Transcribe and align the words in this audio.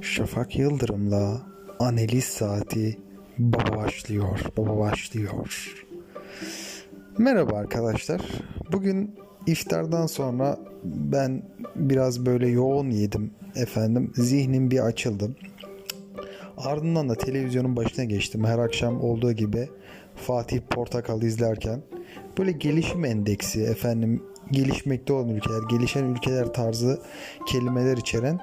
Şafak 0.00 0.58
Yıldırım'la 0.58 1.42
analiz 1.78 2.24
saati 2.24 2.98
baba 3.38 3.76
başlıyor, 3.76 4.40
baba 4.56 4.78
başlıyor. 4.78 5.74
Merhaba 7.18 7.56
arkadaşlar. 7.56 8.20
Bugün 8.72 9.14
iftardan 9.46 10.06
sonra 10.06 10.58
ben 10.84 11.42
biraz 11.76 12.26
böyle 12.26 12.48
yoğun 12.48 12.90
yedim 12.90 13.30
efendim. 13.54 14.12
Zihnim 14.14 14.70
bir 14.70 14.86
açıldı. 14.86 15.36
Ardından 16.56 17.08
da 17.08 17.14
televizyonun 17.14 17.76
başına 17.76 18.04
geçtim. 18.04 18.44
Her 18.44 18.58
akşam 18.58 19.00
olduğu 19.00 19.32
gibi 19.32 19.68
Fatih 20.14 20.60
Portakal 20.70 21.22
izlerken 21.22 21.82
böyle 22.38 22.52
gelişim 22.52 23.04
endeksi 23.04 23.62
efendim 23.62 24.22
gelişmekte 24.50 25.12
olan 25.12 25.28
ülkeler, 25.28 25.62
gelişen 25.70 26.04
ülkeler 26.04 26.52
tarzı 26.52 27.00
kelimeler 27.46 27.96
içeren 27.96 28.40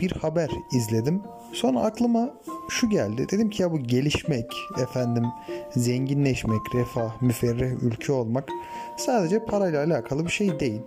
bir 0.00 0.10
haber 0.10 0.50
izledim. 0.72 1.22
Sonra 1.52 1.80
aklıma 1.80 2.34
şu 2.68 2.90
geldi. 2.90 3.26
Dedim 3.30 3.50
ki 3.50 3.62
ya 3.62 3.72
bu 3.72 3.78
gelişmek, 3.78 4.52
efendim 4.82 5.24
zenginleşmek, 5.70 6.60
refah, 6.74 7.22
müferreh 7.22 7.82
ülke 7.82 8.12
olmak 8.12 8.48
sadece 8.96 9.44
parayla 9.44 9.84
alakalı 9.84 10.24
bir 10.24 10.30
şey 10.30 10.60
değil 10.60 10.82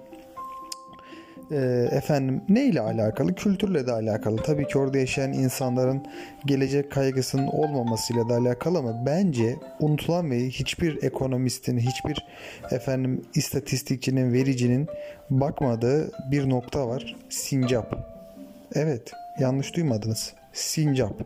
e, 1.51 1.87
efendim 1.91 2.41
ne 2.49 2.65
ile 2.65 2.81
alakalı? 2.81 3.35
Kültürle 3.35 3.87
de 3.87 3.91
alakalı. 3.91 4.37
Tabii 4.43 4.67
ki 4.67 4.77
orada 4.77 4.97
yaşayan 4.97 5.33
insanların 5.33 6.05
gelecek 6.45 6.91
kaygısının 6.91 7.47
olmamasıyla 7.47 8.29
da 8.29 8.37
alakalı 8.37 8.77
ama 8.77 9.05
bence 9.05 9.55
unutulan 9.79 10.31
ve 10.31 10.39
hiçbir 10.39 11.03
ekonomistin, 11.03 11.77
hiçbir 11.77 12.25
efendim 12.71 13.21
istatistikçinin, 13.35 14.33
vericinin 14.33 14.87
bakmadığı 15.29 16.11
bir 16.31 16.49
nokta 16.49 16.87
var. 16.87 17.15
Sincap. 17.29 17.95
Evet, 18.73 19.11
yanlış 19.39 19.75
duymadınız. 19.75 20.33
Sincap. 20.53 21.21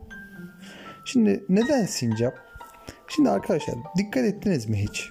Şimdi 1.05 1.43
neden 1.49 1.85
sincap? 1.85 2.33
Şimdi 3.07 3.29
arkadaşlar 3.29 3.75
dikkat 3.97 4.25
ettiniz 4.25 4.69
mi 4.69 4.77
hiç? 4.77 5.09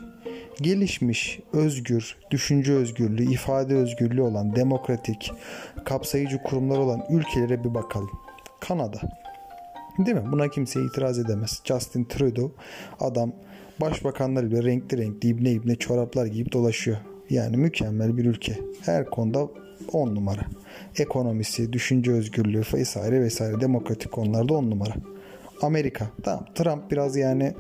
Gelişmiş, 0.60 1.40
özgür, 1.52 2.16
düşünce 2.30 2.72
özgürlüğü, 2.72 3.32
ifade 3.32 3.74
özgürlüğü 3.74 4.22
olan 4.22 4.56
demokratik, 4.56 5.32
kapsayıcı 5.84 6.42
kurumlar 6.42 6.78
olan 6.78 7.02
ülkelere 7.10 7.64
bir 7.64 7.74
bakalım. 7.74 8.10
Kanada. 8.60 9.00
Değil 9.98 10.16
mi? 10.16 10.32
Buna 10.32 10.48
kimse 10.48 10.80
itiraz 10.82 11.18
edemez. 11.18 11.60
Justin 11.64 12.04
Trudeau 12.04 12.52
adam 13.00 13.32
başbakanlar 13.80 14.50
bile 14.50 14.62
renkli 14.62 14.98
renkli 14.98 15.28
ibne 15.28 15.50
ibne 15.50 15.76
çoraplar 15.76 16.26
giyip 16.26 16.52
dolaşıyor. 16.52 16.96
Yani 17.30 17.56
mükemmel 17.56 18.16
bir 18.16 18.24
ülke. 18.24 18.58
Her 18.80 19.10
konuda 19.10 19.48
10 19.92 20.14
numara. 20.14 20.42
Ekonomisi, 20.98 21.72
düşünce 21.72 22.12
özgürlüğü 22.12 22.62
vesaire 22.74 23.20
vesaire 23.20 23.60
demokratik 23.60 24.12
konularda 24.12 24.54
10 24.54 24.70
numara. 24.70 24.94
Amerika. 25.64 26.06
Tamam 26.22 26.46
Trump 26.54 26.90
biraz 26.90 27.16
yani 27.16 27.54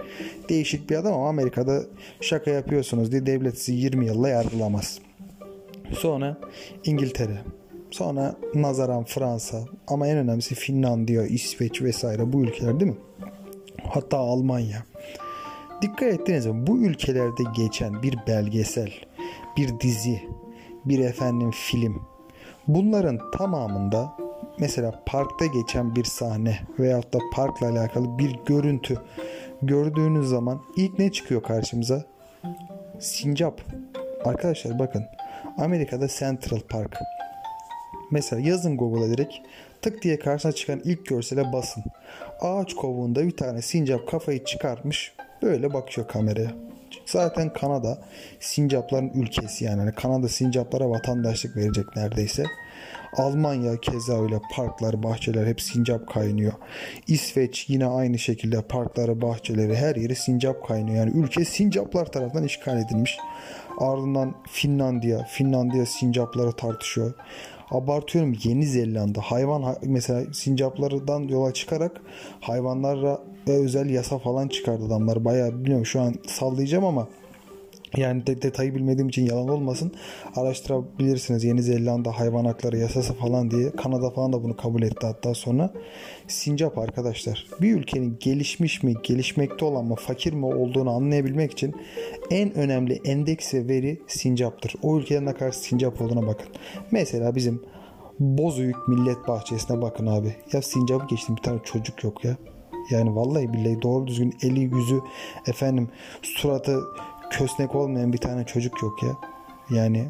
değişik 0.48 0.90
bir 0.90 0.96
adam 0.96 1.14
ama 1.14 1.28
Amerika'da 1.28 1.82
şaka 2.20 2.50
yapıyorsunuz 2.50 3.12
diye 3.12 3.26
devlet 3.26 3.58
sizi 3.58 3.72
20 3.72 4.06
yılla 4.06 4.28
yargılamaz. 4.28 4.98
Sonra 5.98 6.36
İngiltere. 6.84 7.38
Sonra 7.90 8.34
nazaran 8.54 9.04
Fransa. 9.04 9.64
Ama 9.88 10.06
en 10.08 10.16
önemlisi 10.16 10.54
Finlandiya, 10.54 11.26
İsveç 11.26 11.82
vesaire 11.82 12.32
bu 12.32 12.42
ülkeler 12.42 12.80
değil 12.80 12.90
mi? 12.90 12.98
Hatta 13.84 14.18
Almanya. 14.18 14.84
Dikkat 15.82 16.08
ettiniz 16.08 16.46
mi? 16.46 16.66
Bu 16.66 16.78
ülkelerde 16.78 17.42
geçen 17.56 18.02
bir 18.02 18.18
belgesel, 18.26 18.92
bir 19.56 19.80
dizi, 19.80 20.22
bir 20.84 20.98
efendim 20.98 21.50
film. 21.50 22.02
Bunların 22.68 23.18
tamamında 23.30 24.12
mesela 24.58 25.02
parkta 25.06 25.46
geçen 25.46 25.96
bir 25.96 26.04
sahne 26.04 26.58
veyahut 26.78 27.14
da 27.14 27.18
parkla 27.32 27.68
alakalı 27.68 28.18
bir 28.18 28.38
görüntü 28.46 28.96
gördüğünüz 29.62 30.28
zaman 30.28 30.62
ilk 30.76 30.98
ne 30.98 31.12
çıkıyor 31.12 31.42
karşımıza? 31.42 32.04
Sincap. 33.00 33.60
Arkadaşlar 34.24 34.78
bakın 34.78 35.04
Amerika'da 35.58 36.08
Central 36.08 36.60
Park. 36.60 36.98
Mesela 38.10 38.48
yazın 38.48 38.76
Google'a 38.76 39.08
direkt 39.08 39.34
tık 39.82 40.02
diye 40.02 40.18
karşına 40.18 40.52
çıkan 40.52 40.80
ilk 40.84 41.06
görsele 41.06 41.52
basın. 41.52 41.84
Ağaç 42.40 42.74
kovuğunda 42.74 43.26
bir 43.26 43.36
tane 43.36 43.62
sincap 43.62 44.08
kafayı 44.08 44.44
çıkartmış 44.44 45.14
böyle 45.42 45.72
bakıyor 45.72 46.08
kameraya. 46.08 46.71
Zaten 47.12 47.52
Kanada 47.52 47.98
sincapların 48.40 49.10
ülkesi 49.14 49.64
yani. 49.64 49.78
yani 49.78 49.92
Kanada 49.92 50.28
sincaplara 50.28 50.90
vatandaşlık 50.90 51.56
verecek 51.56 51.96
neredeyse. 51.96 52.44
Almanya 53.16 53.80
keza 53.80 54.22
öyle 54.22 54.40
parklar, 54.56 55.02
bahçeler 55.02 55.46
hep 55.46 55.60
sincap 55.60 56.08
kaynıyor. 56.08 56.52
İsveç 57.06 57.64
yine 57.68 57.86
aynı 57.86 58.18
şekilde 58.18 58.62
parkları, 58.62 59.22
bahçeleri 59.22 59.76
her 59.76 59.96
yeri 59.96 60.14
sincap 60.14 60.68
kaynıyor. 60.68 60.96
Yani 60.96 61.10
ülke 61.18 61.44
sincaplar 61.44 62.06
tarafından 62.06 62.44
işgal 62.44 62.78
edilmiş. 62.78 63.18
Ardından 63.78 64.34
Finlandiya, 64.50 65.24
Finlandiya 65.24 65.86
sincapları 65.86 66.52
tartışıyor. 66.52 67.14
Abartıyorum 67.72 68.36
Yeni 68.44 68.66
Zelanda 68.66 69.20
hayvan 69.20 69.76
mesela 69.82 70.32
sincaplardan 70.32 71.20
yola 71.20 71.52
çıkarak 71.52 72.00
hayvanlara 72.40 73.18
özel 73.46 73.90
yasa 73.90 74.18
falan 74.18 74.48
çıkardı 74.48 74.84
adamlar. 74.84 75.24
Bayağı 75.24 75.52
bilmiyorum 75.52 75.86
şu 75.86 76.00
an 76.00 76.14
sallayacağım 76.26 76.84
ama 76.84 77.08
yani 77.96 78.26
de, 78.26 78.42
detayı 78.42 78.74
bilmediğim 78.74 79.08
için 79.08 79.26
yalan 79.26 79.48
olmasın. 79.48 79.92
Araştırabilirsiniz 80.36 81.44
Yeni 81.44 81.62
Zelanda 81.62 82.18
hayvan 82.18 82.44
hakları 82.44 82.76
yasası 82.76 83.14
falan 83.14 83.50
diye. 83.50 83.70
Kanada 83.70 84.10
falan 84.10 84.32
da 84.32 84.42
bunu 84.42 84.56
kabul 84.56 84.82
etti 84.82 85.06
hatta 85.06 85.34
sonra. 85.34 85.72
Sincap 86.28 86.78
arkadaşlar. 86.78 87.46
Bir 87.60 87.74
ülkenin 87.74 88.16
gelişmiş 88.20 88.82
mi, 88.82 88.94
gelişmekte 89.02 89.64
olan 89.64 89.84
mı, 89.84 89.94
fakir 89.94 90.32
mi 90.32 90.46
olduğunu 90.46 90.90
anlayabilmek 90.90 91.52
için 91.52 91.74
en 92.30 92.54
önemli 92.54 93.00
endeks 93.04 93.54
ve 93.54 93.68
veri 93.68 94.00
sincaptır. 94.06 94.74
O 94.82 94.98
ülkeden 94.98 95.26
ne 95.26 95.34
kadar 95.34 95.52
sincap 95.52 96.02
olduğuna 96.02 96.26
bakın. 96.26 96.46
Mesela 96.90 97.34
bizim 97.34 97.62
Bozüyük 98.20 98.88
Millet 98.88 99.28
Bahçesi'ne 99.28 99.82
bakın 99.82 100.06
abi. 100.06 100.36
Ya 100.52 100.62
sincapı 100.62 101.06
geçtim 101.06 101.36
bir 101.36 101.42
tane 101.42 101.58
çocuk 101.64 102.04
yok 102.04 102.24
ya. 102.24 102.36
Yani 102.90 103.16
vallahi 103.16 103.52
billahi 103.52 103.82
doğru 103.82 104.06
düzgün 104.06 104.34
eli 104.42 104.60
yüzü 104.60 105.00
efendim 105.46 105.88
suratı 106.22 106.80
kösnek 107.32 107.74
olmayan 107.74 108.12
bir 108.12 108.18
tane 108.18 108.44
çocuk 108.44 108.82
yok 108.82 109.02
ya. 109.02 109.16
Yani 109.70 110.06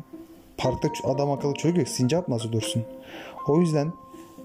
parkta 0.57 0.89
adam 1.05 1.31
akıllı 1.31 1.55
çocuk 1.55 1.79
yok. 1.79 1.89
Sincap 1.89 2.29
nasıl 2.29 2.53
dursun? 2.53 2.85
O 3.49 3.61
yüzden 3.61 3.93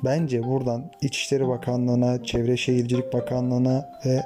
bence 0.04 0.44
buradan 0.44 0.92
İçişleri 1.02 1.48
Bakanlığı'na, 1.48 2.24
Çevre 2.24 2.58
Şehircilik 2.58 3.14
Bakanlığı'na 3.14 3.90
ve 4.06 4.24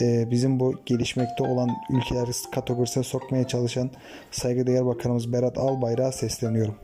e, 0.00 0.30
bizim 0.30 0.60
bu 0.60 0.74
gelişmekte 0.86 1.44
olan 1.44 1.68
ülkeleri 1.90 2.30
kategorisine 2.54 3.04
sokmaya 3.04 3.46
çalışan 3.46 3.90
saygıdeğer 4.30 4.86
bakanımız 4.86 5.32
Berat 5.32 5.58
Albayrak'a 5.58 6.12
sesleniyorum. 6.12 6.74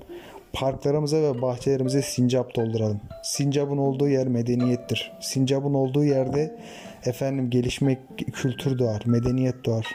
Parklarımıza 0.52 1.16
ve 1.16 1.42
bahçelerimize 1.42 2.02
sincap 2.02 2.54
dolduralım. 2.54 3.00
Sincapın 3.22 3.78
olduğu 3.78 4.08
yer 4.08 4.26
medeniyettir. 4.26 5.12
Sincapın 5.20 5.74
olduğu 5.74 6.04
yerde 6.04 6.58
efendim 7.04 7.50
gelişmek 7.50 7.98
kültür 8.32 8.78
doğar, 8.78 9.02
medeniyet 9.06 9.64
doğar. 9.64 9.86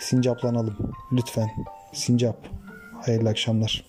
Sincaplanalım 0.00 0.92
lütfen. 1.12 1.48
Sincap. 1.92 2.36
Hayırlı 3.02 3.28
akşamlar. 3.28 3.84